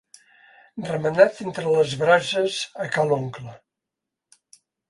Remenat 0.87 1.43
entre 1.45 1.75
les 1.75 1.93
brases 2.05 2.57
a 2.87 2.91
ca 2.97 3.07
l'oncle. 3.11 3.55